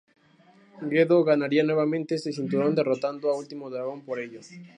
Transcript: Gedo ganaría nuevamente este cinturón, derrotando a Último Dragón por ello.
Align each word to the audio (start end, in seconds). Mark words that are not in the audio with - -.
Gedo 0.89 1.23
ganaría 1.23 1.61
nuevamente 1.63 2.15
este 2.15 2.33
cinturón, 2.33 2.73
derrotando 2.73 3.29
a 3.29 3.37
Último 3.37 3.69
Dragón 3.69 4.03
por 4.03 4.19
ello. 4.19 4.39